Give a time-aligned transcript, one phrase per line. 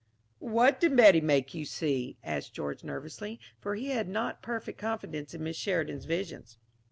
[0.39, 5.35] "What did Betty make you see?" asked George nervously, for he had not perfect confidence
[5.35, 6.57] in Miss Sheridan's visions.